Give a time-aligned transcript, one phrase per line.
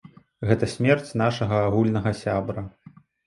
[0.51, 2.65] Гэта смерць нашага агульнага сябры.